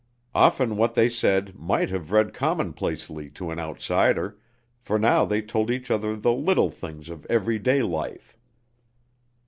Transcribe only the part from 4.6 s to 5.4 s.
for now